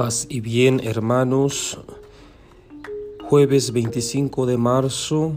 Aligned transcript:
Paz 0.00 0.26
y 0.30 0.40
bien, 0.40 0.80
hermanos. 0.82 1.78
Jueves 3.28 3.70
25 3.70 4.46
de 4.46 4.56
marzo 4.56 5.34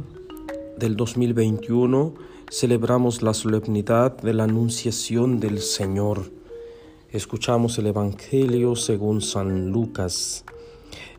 del 0.78 0.96
2021 0.96 2.14
celebramos 2.50 3.22
la 3.22 3.34
solemnidad 3.34 4.16
de 4.22 4.34
la 4.34 4.46
Anunciación 4.46 5.42
del 5.42 5.60
Señor. 5.60 6.32
Escuchamos 7.12 7.78
el 7.78 7.88
Evangelio 7.88 8.78
según 8.78 9.20
San 9.20 9.72
Lucas. 9.72 10.46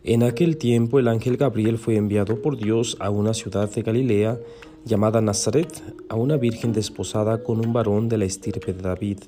En 0.04 0.22
aquel 0.22 0.56
tiempo 0.56 0.98
el 0.98 1.06
ángel 1.06 1.36
Gabriel 1.36 1.76
fue 1.76 1.96
enviado 1.96 2.40
por 2.40 2.56
Dios 2.56 2.96
a 2.98 3.10
una 3.10 3.34
ciudad 3.34 3.70
de 3.70 3.82
Galilea 3.82 4.40
llamada 4.86 5.20
Nazaret, 5.20 5.82
a 6.08 6.14
una 6.14 6.38
virgen 6.38 6.72
desposada 6.72 7.42
con 7.42 7.58
un 7.58 7.74
varón 7.74 8.08
de 8.08 8.16
la 8.16 8.24
estirpe 8.24 8.72
de 8.72 8.80
David, 8.80 9.18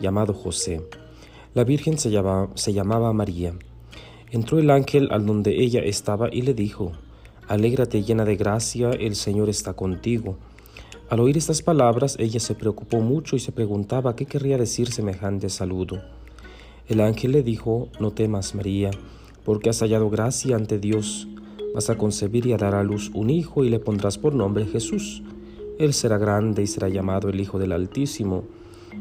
llamado 0.00 0.32
José. 0.32 0.80
La 1.54 1.62
Virgen 1.62 1.96
se 1.98 2.10
se 2.56 2.72
llamaba 2.72 3.12
María. 3.12 3.54
Entró 4.34 4.58
el 4.58 4.68
ángel 4.72 5.10
al 5.12 5.26
donde 5.26 5.62
ella 5.62 5.80
estaba 5.84 6.28
y 6.28 6.42
le 6.42 6.54
dijo, 6.54 6.90
Alégrate 7.46 8.02
llena 8.02 8.24
de 8.24 8.34
gracia, 8.34 8.90
el 8.90 9.14
Señor 9.14 9.48
está 9.48 9.74
contigo. 9.74 10.38
Al 11.08 11.20
oír 11.20 11.36
estas 11.36 11.62
palabras, 11.62 12.16
ella 12.18 12.40
se 12.40 12.56
preocupó 12.56 12.98
mucho 12.98 13.36
y 13.36 13.38
se 13.38 13.52
preguntaba 13.52 14.16
qué 14.16 14.26
querría 14.26 14.58
decir 14.58 14.90
semejante 14.90 15.48
saludo. 15.50 16.02
El 16.88 17.00
ángel 17.00 17.30
le 17.30 17.44
dijo, 17.44 17.90
No 18.00 18.10
temas, 18.10 18.56
María, 18.56 18.90
porque 19.44 19.70
has 19.70 19.78
hallado 19.78 20.10
gracia 20.10 20.56
ante 20.56 20.80
Dios. 20.80 21.28
Vas 21.72 21.88
a 21.88 21.96
concebir 21.96 22.46
y 22.46 22.54
a 22.54 22.56
dar 22.56 22.74
a 22.74 22.82
luz 22.82 23.12
un 23.14 23.30
hijo 23.30 23.62
y 23.62 23.68
le 23.68 23.78
pondrás 23.78 24.18
por 24.18 24.34
nombre 24.34 24.66
Jesús. 24.66 25.22
Él 25.78 25.94
será 25.94 26.18
grande 26.18 26.60
y 26.60 26.66
será 26.66 26.88
llamado 26.88 27.28
el 27.28 27.40
Hijo 27.40 27.60
del 27.60 27.70
Altísimo 27.70 28.42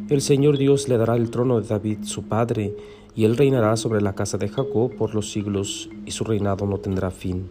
el 0.09 0.21
Señor 0.21 0.57
Dios 0.57 0.89
le 0.89 0.97
dará 0.97 1.15
el 1.15 1.29
trono 1.29 1.61
de 1.61 1.67
David 1.67 1.99
su 2.03 2.23
padre, 2.23 2.75
y 3.16 3.26
él 3.26 3.38
reinará 3.38 3.77
sobre 3.77 4.02
la 4.02 4.16
casa 4.16 4.38
de 4.38 4.50
Jacob 4.50 4.95
por 4.95 5.14
los 5.14 5.31
siglos, 5.31 5.89
y 6.06 6.11
su 6.11 6.23
reinado 6.23 6.66
no 6.66 6.78
tendrá 6.78 7.11
fin. 7.11 7.50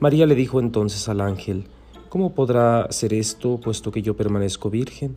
María 0.00 0.26
le 0.26 0.34
dijo 0.34 0.60
entonces 0.60 1.08
al 1.08 1.20
ángel, 1.20 1.66
¿Cómo 2.14 2.32
podrá 2.32 2.86
ser 2.92 3.12
esto, 3.12 3.58
puesto 3.58 3.90
que 3.90 4.00
yo 4.00 4.14
permanezco 4.14 4.70
virgen? 4.70 5.16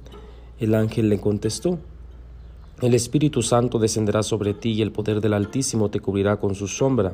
El 0.60 0.74
ángel 0.74 1.10
le 1.10 1.20
contestó, 1.20 1.78
El 2.82 2.96
Espíritu 2.96 3.44
Santo 3.44 3.78
descenderá 3.78 4.24
sobre 4.24 4.56
ti 4.56 4.72
y 4.72 4.82
el 4.82 4.92
poder 4.92 5.22
del 5.22 5.34
Altísimo 5.34 5.90
te 5.90 6.00
cubrirá 6.00 6.38
con 6.38 6.56
su 6.56 6.68
sombra. 6.68 7.14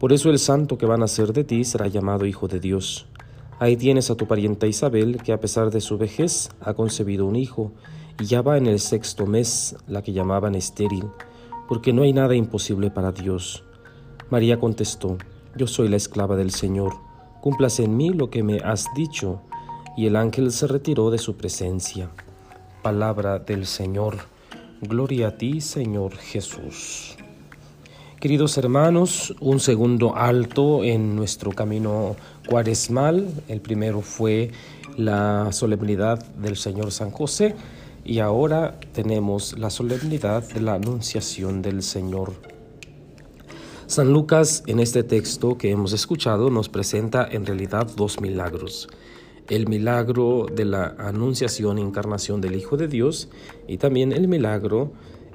Por 0.00 0.12
eso 0.12 0.28
el 0.30 0.40
santo 0.40 0.76
que 0.76 0.86
va 0.86 0.94
a 0.94 0.98
nacer 0.98 1.32
de 1.32 1.44
ti 1.44 1.62
será 1.62 1.86
llamado 1.86 2.26
Hijo 2.26 2.48
de 2.48 2.58
Dios. 2.58 3.06
Ahí 3.60 3.76
tienes 3.76 4.10
a 4.10 4.16
tu 4.16 4.26
parienta 4.26 4.66
Isabel, 4.66 5.22
que 5.22 5.32
a 5.32 5.40
pesar 5.40 5.70
de 5.70 5.80
su 5.80 5.96
vejez 5.96 6.50
ha 6.60 6.74
concebido 6.74 7.26
un 7.26 7.36
hijo 7.36 7.70
y 8.20 8.24
ya 8.24 8.42
va 8.42 8.58
en 8.58 8.66
el 8.66 8.80
sexto 8.80 9.24
mes, 9.24 9.76
la 9.86 10.02
que 10.02 10.12
llamaban 10.12 10.54
estéril, 10.56 11.04
porque 11.68 11.92
no 11.92 12.02
hay 12.02 12.12
nada 12.12 12.34
imposible 12.34 12.90
para 12.90 13.12
Dios. 13.12 13.64
María 14.30 14.58
contestó, 14.58 15.18
Yo 15.56 15.66
soy 15.66 15.88
la 15.88 15.96
esclava 15.96 16.36
del 16.36 16.50
Señor, 16.50 16.94
cúmplase 17.40 17.84
en 17.84 17.96
mí 17.96 18.10
lo 18.10 18.30
que 18.30 18.42
me 18.42 18.58
has 18.58 18.86
dicho. 18.94 19.40
Y 19.96 20.06
el 20.06 20.16
ángel 20.16 20.52
se 20.52 20.66
retiró 20.66 21.10
de 21.10 21.18
su 21.18 21.36
presencia. 21.36 22.10
Palabra 22.82 23.38
del 23.38 23.64
Señor. 23.66 24.18
Gloria 24.82 25.28
a 25.28 25.36
ti, 25.38 25.62
Señor 25.62 26.16
Jesús. 26.16 27.16
Queridos 28.20 28.58
hermanos, 28.58 29.34
un 29.40 29.58
segundo 29.58 30.14
alto 30.16 30.84
en 30.84 31.16
nuestro 31.16 31.52
camino 31.52 32.16
cuaresmal. 32.46 33.26
El 33.48 33.60
primero 33.60 34.02
fue 34.02 34.50
la 34.96 35.50
solemnidad 35.52 36.24
del 36.36 36.56
Señor 36.56 36.92
San 36.92 37.10
José 37.10 37.54
y 38.06 38.20
ahora 38.20 38.78
tenemos 38.92 39.58
la 39.58 39.68
solemnidad 39.68 40.48
de 40.52 40.60
la 40.60 40.74
Anunciación 40.74 41.60
del 41.60 41.82
Señor. 41.82 42.34
San 43.86 44.12
Lucas 44.12 44.62
en 44.66 44.80
este 44.80 45.02
texto 45.02 45.58
que 45.58 45.70
hemos 45.70 45.92
escuchado 45.92 46.50
nos 46.50 46.68
presenta 46.68 47.26
en 47.30 47.44
realidad 47.44 47.88
dos 47.96 48.20
milagros. 48.20 48.88
El 49.48 49.68
milagro 49.68 50.46
de 50.52 50.64
la 50.64 50.94
Anunciación 50.98 51.78
e 51.78 51.82
Encarnación 51.82 52.40
del 52.40 52.56
Hijo 52.56 52.76
de 52.76 52.88
Dios 52.88 53.28
y 53.66 53.78
también 53.78 54.12
el 54.12 54.28
milagro 54.28 54.92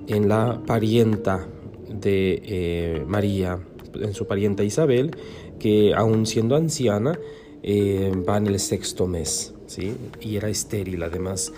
en 0.08 0.30
la 0.30 0.62
parienta 0.66 1.48
de 1.90 2.42
eh, 2.46 3.06
María, 3.06 3.60
en 3.96 4.14
su 4.14 4.28
parienta 4.28 4.64
Isabel, 4.64 5.12
que 5.60 5.94
aún 5.94 6.26
siendo 6.26 6.56
anciana 6.56 7.20
eh, 7.64 8.12
va 8.28 8.38
en 8.38 8.48
el 8.48 8.60
sexto 8.60 9.08
mes, 9.08 9.54
¿sí? 9.68 9.94
y 10.20 10.38
era 10.38 10.50
estéril 10.50 11.04
además. 11.04 11.54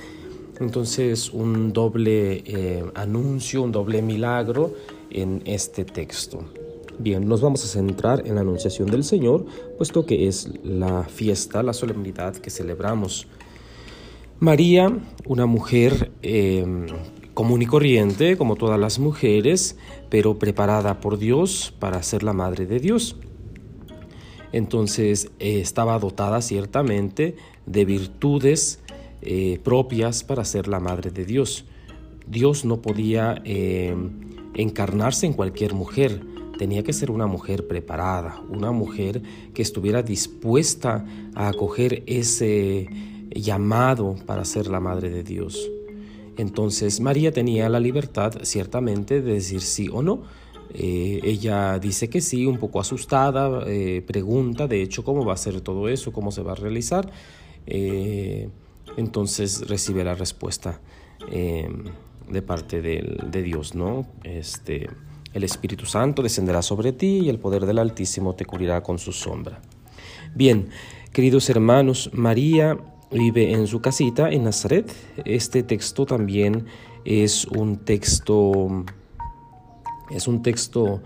Entonces, 0.59 1.31
un 1.31 1.73
doble 1.73 2.43
eh, 2.45 2.83
anuncio, 2.95 3.63
un 3.63 3.71
doble 3.71 4.01
milagro 4.01 4.73
en 5.09 5.41
este 5.45 5.83
texto. 5.83 6.45
Bien, 6.99 7.27
nos 7.27 7.41
vamos 7.41 7.63
a 7.65 7.67
centrar 7.67 8.27
en 8.27 8.35
la 8.35 8.41
anunciación 8.41 8.89
del 8.89 9.03
Señor, 9.03 9.45
puesto 9.77 10.05
que 10.05 10.27
es 10.27 10.49
la 10.63 11.03
fiesta, 11.03 11.63
la 11.63 11.73
solemnidad 11.73 12.35
que 12.35 12.51
celebramos. 12.51 13.27
María, 14.39 14.95
una 15.25 15.47
mujer 15.47 16.11
em, 16.21 16.85
común 17.33 17.61
y 17.63 17.65
corriente, 17.65 18.37
como 18.37 18.55
todas 18.55 18.79
las 18.79 18.99
mujeres, 18.99 19.77
pero 20.09 20.37
preparada 20.37 20.99
por 20.99 21.17
Dios 21.17 21.73
para 21.79 22.03
ser 22.03 22.21
la 22.21 22.33
madre 22.33 22.67
de 22.67 22.79
Dios. 22.79 23.15
Entonces 24.51 25.31
eh, 25.39 25.59
estaba 25.59 25.97
dotada 25.97 26.41
ciertamente 26.41 27.35
de 27.65 27.85
virtudes 27.85 28.79
eh, 29.25 29.59
propias 29.63 30.23
para 30.23 30.43
ser 30.43 30.67
la 30.67 30.79
madre 30.79 31.09
de 31.09 31.25
Dios. 31.25 31.65
Dios 32.27 32.65
no 32.65 32.81
podía 32.81 33.41
eh, 33.45 33.95
encarnarse 34.53 35.25
en 35.25 35.33
cualquier 35.33 35.73
mujer, 35.73 36.21
tenía 36.57 36.83
que 36.83 36.93
ser 36.93 37.09
una 37.09 37.25
mujer 37.25 37.67
preparada, 37.67 38.41
una 38.49 38.71
mujer 38.71 39.21
que 39.53 39.61
estuviera 39.61 40.03
dispuesta 40.03 41.05
a 41.35 41.47
acoger 41.47 42.03
ese 42.05 42.87
llamado 43.31 44.15
para 44.25 44.45
ser 44.45 44.67
la 44.67 44.79
madre 44.79 45.09
de 45.09 45.23
Dios. 45.23 45.69
Entonces 46.37 46.99
María 46.99 47.31
tenía 47.31 47.69
la 47.69 47.79
libertad 47.79 48.33
ciertamente 48.43 49.21
de 49.21 49.33
decir 49.33 49.61
sí 49.61 49.89
o 49.91 50.01
no. 50.01 50.23
Eh, 50.73 51.19
ella 51.23 51.79
dice 51.79 52.09
que 52.09 52.19
sí, 52.19 52.45
un 52.45 52.57
poco 52.57 52.79
asustada, 52.79 53.65
pregunta 54.05 54.67
de 54.67 54.81
hecho 54.81 55.03
cómo 55.03 55.23
va 55.23 55.33
a 55.33 55.37
ser 55.37 55.61
todo 55.61 55.87
eso, 55.87 56.11
cómo 56.11 56.31
se 56.31 56.41
va 56.41 56.53
a 56.53 56.55
realizar 56.55 57.11
entonces 58.97 59.67
recibe 59.67 60.03
la 60.03 60.15
respuesta 60.15 60.79
eh, 61.31 61.69
de 62.29 62.41
parte 62.41 62.81
de, 62.81 63.43
Dios, 63.43 63.75
¿no? 63.75 64.05
Este, 64.23 64.89
el 65.33 65.43
Espíritu 65.43 65.85
Santo 65.85 66.21
descenderá 66.21 66.61
sobre 66.61 66.93
ti 66.93 67.21
y 67.23 67.29
el 67.29 67.39
poder 67.39 67.65
del 67.65 67.79
Altísimo 67.79 68.35
te 68.35 68.45
cubrirá 68.45 68.81
con 68.81 68.99
su 68.99 69.11
sombra. 69.11 69.61
Bien, 70.35 70.69
queridos 71.11 71.49
hermanos, 71.49 72.09
María 72.13 72.77
vive 73.11 73.51
en 73.51 73.67
su 73.67 73.81
casita 73.81 74.29
en 74.29 74.43
Nazaret. 74.43 74.91
Este 75.25 75.63
texto 75.63 76.05
también 76.05 76.65
es 77.05 77.45
un 77.45 77.77
texto, 77.77 78.85
es 80.09 80.27
un 80.27 80.41
texto 80.41 81.01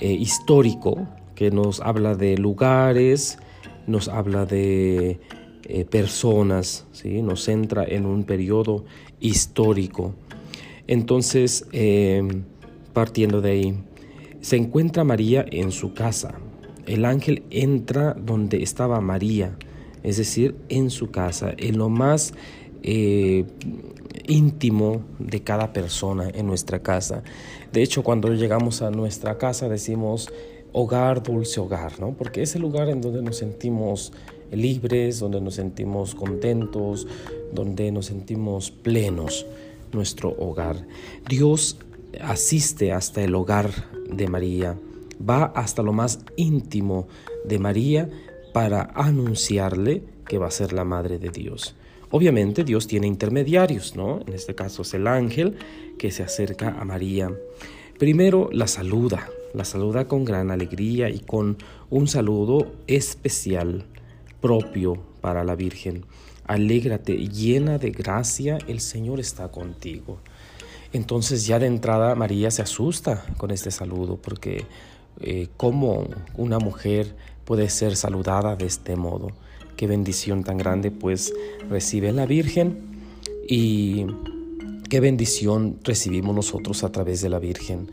eh, 0.00 0.12
histórico 0.12 1.08
que 1.34 1.50
nos 1.50 1.80
habla 1.80 2.14
de 2.14 2.36
lugares, 2.36 3.38
nos 3.86 4.08
habla 4.08 4.44
de 4.44 5.20
eh, 5.68 5.84
personas, 5.84 6.86
¿sí? 6.92 7.20
nos 7.20 7.44
centra 7.44 7.84
en 7.84 8.06
un 8.06 8.24
periodo 8.24 8.86
histórico. 9.20 10.14
Entonces, 10.86 11.66
eh, 11.72 12.26
partiendo 12.94 13.42
de 13.42 13.50
ahí, 13.50 13.74
se 14.40 14.56
encuentra 14.56 15.04
María 15.04 15.44
en 15.50 15.70
su 15.70 15.92
casa. 15.92 16.40
El 16.86 17.04
ángel 17.04 17.42
entra 17.50 18.14
donde 18.14 18.62
estaba 18.62 19.02
María, 19.02 19.58
es 20.02 20.16
decir, 20.16 20.56
en 20.70 20.88
su 20.88 21.10
casa, 21.10 21.52
en 21.58 21.76
lo 21.76 21.90
más 21.90 22.32
eh, 22.82 23.44
íntimo 24.26 25.02
de 25.18 25.42
cada 25.42 25.74
persona 25.74 26.30
en 26.32 26.46
nuestra 26.46 26.78
casa. 26.78 27.22
De 27.72 27.82
hecho, 27.82 28.02
cuando 28.02 28.32
llegamos 28.32 28.80
a 28.80 28.90
nuestra 28.90 29.36
casa 29.36 29.68
decimos 29.68 30.30
hogar, 30.72 31.22
dulce 31.22 31.60
hogar, 31.60 32.00
¿no? 32.00 32.14
Porque 32.14 32.42
es 32.42 32.54
el 32.54 32.62
lugar 32.62 32.88
en 32.88 33.02
donde 33.02 33.20
nos 33.20 33.36
sentimos 33.36 34.12
libres, 34.52 35.20
donde 35.20 35.40
nos 35.40 35.54
sentimos 35.54 36.14
contentos, 36.14 37.06
donde 37.52 37.90
nos 37.92 38.06
sentimos 38.06 38.70
plenos, 38.70 39.46
nuestro 39.92 40.30
hogar. 40.38 40.86
Dios 41.28 41.78
asiste 42.20 42.92
hasta 42.92 43.22
el 43.22 43.34
hogar 43.34 43.70
de 44.10 44.28
María, 44.28 44.76
va 45.28 45.44
hasta 45.44 45.82
lo 45.82 45.92
más 45.92 46.20
íntimo 46.36 47.08
de 47.44 47.58
María 47.58 48.08
para 48.52 48.90
anunciarle 48.94 50.02
que 50.26 50.38
va 50.38 50.48
a 50.48 50.52
ser 50.52 50.72
la 50.72 50.84
madre 50.84 51.18
de 51.18 51.30
Dios. 51.30 51.74
Obviamente 52.10 52.64
Dios 52.64 52.86
tiene 52.86 53.06
intermediarios, 53.06 53.94
¿no? 53.94 54.20
En 54.26 54.32
este 54.32 54.54
caso 54.54 54.82
es 54.82 54.94
el 54.94 55.06
ángel 55.06 55.56
que 55.98 56.10
se 56.10 56.22
acerca 56.22 56.78
a 56.80 56.84
María. 56.84 57.30
Primero 57.98 58.48
la 58.52 58.66
saluda, 58.66 59.28
la 59.52 59.64
saluda 59.64 60.06
con 60.06 60.24
gran 60.24 60.50
alegría 60.50 61.10
y 61.10 61.18
con 61.20 61.58
un 61.90 62.06
saludo 62.06 62.72
especial 62.86 63.84
propio 64.40 64.98
para 65.20 65.44
la 65.44 65.54
Virgen. 65.54 66.04
Alégrate, 66.46 67.16
llena 67.16 67.78
de 67.78 67.90
gracia, 67.90 68.58
el 68.68 68.80
Señor 68.80 69.20
está 69.20 69.48
contigo. 69.50 70.18
Entonces 70.92 71.46
ya 71.46 71.58
de 71.58 71.66
entrada 71.66 72.14
María 72.14 72.50
se 72.50 72.62
asusta 72.62 73.24
con 73.36 73.50
este 73.50 73.70
saludo 73.70 74.16
porque 74.16 74.64
eh, 75.20 75.48
cómo 75.56 76.08
una 76.36 76.58
mujer 76.58 77.14
puede 77.44 77.68
ser 77.68 77.96
saludada 77.96 78.56
de 78.56 78.66
este 78.66 78.96
modo. 78.96 79.32
Qué 79.76 79.86
bendición 79.86 80.44
tan 80.44 80.56
grande 80.56 80.90
pues 80.90 81.32
recibe 81.68 82.12
la 82.12 82.26
Virgen 82.26 83.00
y 83.46 84.06
qué 84.88 85.00
bendición 85.00 85.78
recibimos 85.84 86.34
nosotros 86.34 86.82
a 86.84 86.90
través 86.90 87.20
de 87.20 87.28
la 87.28 87.38
Virgen. 87.38 87.90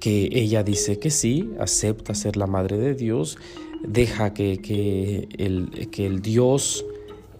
Que 0.00 0.28
ella 0.32 0.62
dice 0.62 0.98
que 0.98 1.10
sí, 1.10 1.50
acepta 1.58 2.14
ser 2.14 2.36
la 2.36 2.46
Madre 2.46 2.76
de 2.78 2.94
Dios, 2.94 3.38
deja 3.86 4.34
que, 4.34 4.58
que, 4.58 5.28
el, 5.38 5.88
que 5.90 6.06
el 6.06 6.20
Dios 6.20 6.84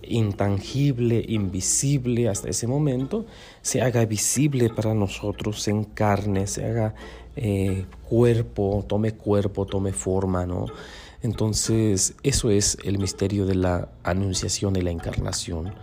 intangible, 0.09 1.25
invisible 1.29 2.29
hasta 2.29 2.49
ese 2.49 2.67
momento, 2.67 3.27
se 3.63 3.83
haga 3.83 4.05
visible 4.05 4.71
para 4.71 4.95
nosotros, 4.95 5.63
se 5.63 5.73
encarne, 5.73 6.47
se 6.47 6.65
haga 6.65 6.95
eh, 7.37 7.85
cuerpo, 8.09 8.85
tome 8.87 9.13
cuerpo, 9.13 9.67
tome 9.67 9.93
forma, 9.93 10.47
¿no? 10.47 10.67
Entonces, 11.23 12.15
eso 12.23 12.51
es 12.51 12.79
el 12.85 12.99
misterio 12.99 13.47
de 13.47 13.57
la 13.57 13.89
anunciación 14.05 14.77
y 14.77 14.83
la 14.83 14.91
encarnación. 14.91 15.75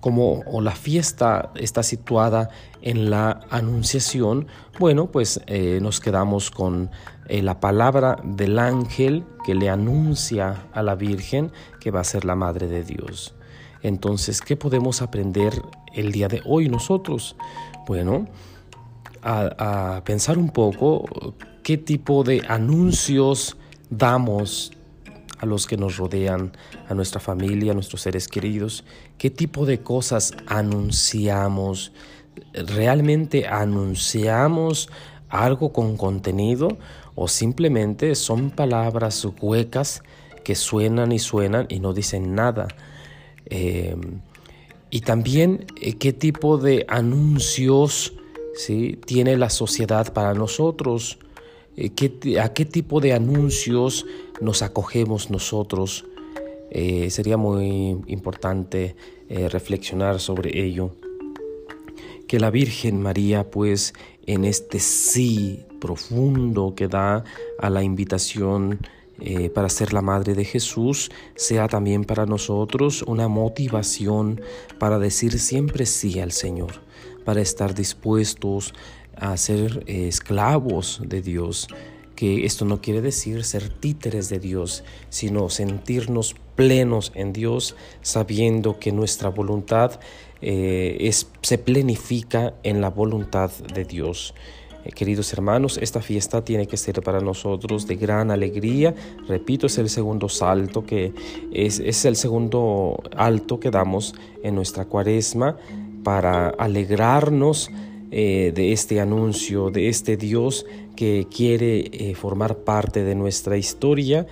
Como 0.00 0.42
la 0.62 0.72
fiesta 0.72 1.50
está 1.56 1.82
situada 1.82 2.48
en 2.80 3.10
la 3.10 3.40
anunciación, 3.50 4.46
bueno, 4.78 5.10
pues 5.10 5.40
eh, 5.46 5.78
nos 5.82 6.00
quedamos 6.00 6.50
con 6.50 6.90
eh, 7.28 7.42
la 7.42 7.60
palabra 7.60 8.16
del 8.24 8.58
ángel 8.58 9.24
que 9.44 9.54
le 9.54 9.68
anuncia 9.68 10.66
a 10.72 10.82
la 10.82 10.94
Virgen 10.94 11.52
que 11.80 11.90
va 11.90 12.00
a 12.00 12.04
ser 12.04 12.24
la 12.24 12.34
Madre 12.34 12.66
de 12.66 12.82
Dios. 12.82 13.34
Entonces, 13.82 14.40
¿qué 14.40 14.56
podemos 14.56 15.02
aprender 15.02 15.52
el 15.94 16.12
día 16.12 16.28
de 16.28 16.42
hoy 16.44 16.68
nosotros? 16.68 17.36
Bueno, 17.86 18.26
a, 19.22 20.02
pensar 20.04 20.38
un 20.38 20.50
poco 20.50 21.04
qué 21.62 21.78
tipo 21.78 22.24
de 22.24 22.42
anuncios 22.48 23.56
damos 23.90 24.72
a 25.40 25.46
los 25.46 25.66
que 25.66 25.76
nos 25.76 25.96
rodean, 25.96 26.52
a 26.88 26.94
nuestra 26.94 27.20
familia, 27.20 27.72
a 27.72 27.74
nuestros 27.74 28.02
seres 28.02 28.28
queridos, 28.28 28.84
qué 29.18 29.30
tipo 29.30 29.64
de 29.64 29.80
cosas 29.80 30.34
anunciamos, 30.46 31.92
realmente 32.52 33.46
anunciamos 33.46 34.90
algo 35.28 35.72
con 35.72 35.96
contenido 35.96 36.78
o 37.14 37.28
simplemente 37.28 38.14
son 38.14 38.50
palabras 38.50 39.26
huecas 39.40 40.02
que 40.44 40.54
suenan 40.54 41.12
y 41.12 41.18
suenan 41.18 41.66
y 41.68 41.80
no 41.80 41.92
dicen 41.92 42.34
nada. 42.34 42.68
Em, 43.46 44.20
y 44.90 45.00
también 45.00 45.66
eh, 45.80 45.94
qué 45.94 46.12
tipo 46.12 46.58
de 46.58 46.84
anuncios 46.88 48.14
tiene 49.06 49.36
la 49.36 49.48
sociedad 49.48 50.12
para 50.12 50.34
nosotros, 50.34 51.18
eh, 51.80 52.40
a 52.40 52.52
qué 52.52 52.64
tipo 52.64 53.00
de 53.00 53.12
anuncios 53.12 54.06
nos 54.40 54.62
acogemos 54.62 55.30
nosotros. 55.30 56.04
Eh, 56.70 57.10
sería 57.10 57.36
muy 57.36 57.96
importante 58.06 58.94
reflexionar 59.28 60.18
sobre 60.18 60.60
ello. 60.60 60.90
Que 62.26 62.40
la 62.40 62.50
Virgen 62.50 63.00
María, 63.00 63.48
pues, 63.48 63.94
en 64.26 64.44
este 64.44 64.80
sí 64.80 65.60
profundo 65.80 66.74
que 66.76 66.88
da 66.88 67.24
a 67.58 67.70
la 67.70 67.82
invitación 67.82 68.80
eh, 69.22 69.50
para 69.50 69.68
ser 69.68 69.92
la 69.92 70.00
madre 70.00 70.34
de 70.34 70.46
Jesús 70.46 71.10
sea 71.34 71.68
también 71.68 72.04
para 72.04 72.24
nosotros 72.24 73.02
una 73.02 73.28
motivación 73.28 74.40
para 74.78 74.98
decir 74.98 75.38
siempre 75.38 75.84
sí 75.84 76.20
al 76.20 76.32
Señor, 76.32 76.72
para 77.24 77.42
estar 77.42 77.74
dispuestos 77.74 78.72
a 79.20 79.36
ser 79.36 79.84
eh, 79.86 80.08
esclavos 80.08 81.02
de 81.04 81.22
Dios, 81.22 81.68
que 82.16 82.44
esto 82.44 82.64
no 82.64 82.80
quiere 82.80 83.00
decir 83.00 83.44
ser 83.44 83.68
títeres 83.68 84.28
de 84.28 84.38
Dios, 84.38 84.82
sino 85.10 85.48
sentirnos 85.48 86.34
plenos 86.56 87.12
en 87.14 87.32
Dios, 87.32 87.76
sabiendo 88.02 88.78
que 88.78 88.92
nuestra 88.92 89.28
voluntad 89.28 90.00
eh, 90.42 91.10
se 91.42 91.58
plenifica 91.58 92.54
en 92.62 92.80
la 92.80 92.90
voluntad 92.90 93.50
de 93.74 93.84
Dios. 93.84 94.34
Eh, 94.84 94.92
queridos 94.92 95.32
hermanos, 95.34 95.78
esta 95.78 96.00
fiesta 96.00 96.42
tiene 96.42 96.66
que 96.66 96.78
ser 96.78 97.02
para 97.02 97.20
nosotros 97.20 97.86
de 97.86 97.96
gran 97.96 98.30
alegría. 98.30 98.94
Repito, 99.28 99.66
es 99.66 99.76
el 99.76 99.90
segundo 99.90 100.30
salto 100.30 100.84
que 100.86 101.12
es, 101.52 101.78
es 101.78 102.04
el 102.06 102.16
segundo 102.16 103.02
alto 103.16 103.60
que 103.60 103.70
damos 103.70 104.14
en 104.42 104.54
nuestra 104.54 104.86
cuaresma 104.86 105.56
para 106.02 106.48
alegrarnos 106.48 107.70
eh, 108.10 108.52
de 108.54 108.72
este 108.72 109.00
anuncio, 109.00 109.70
de 109.70 109.88
este 109.88 110.16
Dios 110.16 110.66
que 110.96 111.26
quiere 111.34 111.90
eh, 111.92 112.14
formar 112.14 112.58
parte 112.58 113.04
de 113.04 113.14
nuestra 113.14 113.56
historia, 113.56 114.26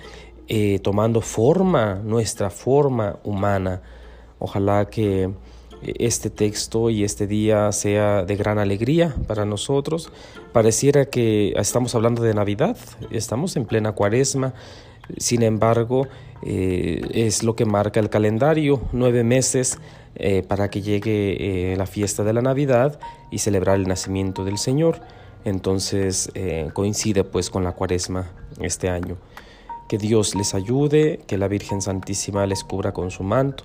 tomando 0.81 1.21
forma, 1.21 2.01
nuestra 2.03 2.49
forma 2.49 3.19
humana. 3.23 3.83
Ojalá 4.39 4.89
que 4.89 5.29
este 5.81 6.29
texto 6.29 6.89
y 6.89 7.03
este 7.03 7.27
día 7.27 7.71
sea 7.71 8.23
de 8.23 8.35
gran 8.35 8.59
alegría 8.59 9.15
para 9.27 9.45
nosotros. 9.45 10.11
Pareciera 10.51 11.05
que 11.05 11.53
estamos 11.55 11.95
hablando 11.95 12.21
de 12.21 12.33
Navidad, 12.33 12.77
estamos 13.11 13.55
en 13.55 13.65
plena 13.65 13.93
cuaresma, 13.93 14.53
sin 15.17 15.43
embargo 15.43 16.07
eh, 16.43 17.01
es 17.13 17.43
lo 17.43 17.55
que 17.55 17.65
marca 17.65 17.99
el 17.99 18.09
calendario, 18.09 18.81
nueve 18.91 19.23
meses 19.23 19.77
eh, 20.15 20.43
para 20.47 20.69
que 20.69 20.81
llegue 20.81 21.71
eh, 21.71 21.77
la 21.77 21.85
fiesta 21.85 22.23
de 22.23 22.33
la 22.33 22.41
Navidad 22.41 22.99
y 23.31 23.39
celebrar 23.39 23.75
el 23.77 23.87
nacimiento 23.87 24.45
del 24.45 24.57
Señor. 24.57 25.01
Entonces 25.45 26.29
coincide 26.73 27.23
pues 27.23 27.49
con 27.49 27.63
la 27.63 27.71
cuaresma 27.71 28.29
este 28.59 28.89
año. 28.89 29.15
Que 29.87 29.97
Dios 29.97 30.35
les 30.35 30.53
ayude, 30.53 31.21
que 31.27 31.37
la 31.37 31.47
Virgen 31.47 31.81
Santísima 31.81 32.45
les 32.45 32.65
cubra 32.65 32.91
con 32.91 33.09
su 33.09 33.23
manto 33.23 33.63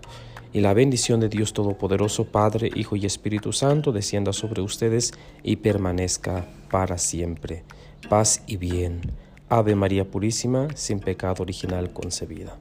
y 0.54 0.60
la 0.60 0.72
bendición 0.72 1.18
de 1.18 1.28
Dios 1.28 1.52
Todopoderoso, 1.52 2.26
Padre, 2.26 2.70
Hijo 2.76 2.94
y 2.94 3.04
Espíritu 3.04 3.52
Santo, 3.52 3.90
descienda 3.90 4.32
sobre 4.32 4.62
ustedes 4.62 5.12
y 5.42 5.56
permanezca 5.56 6.46
para 6.70 6.96
siempre. 6.96 7.64
Paz 8.08 8.40
y 8.46 8.56
bien. 8.56 9.00
Ave 9.48 9.74
María 9.74 10.04
Purísima, 10.08 10.68
sin 10.76 11.00
pecado 11.00 11.42
original 11.42 11.92
concebida. 11.92 12.56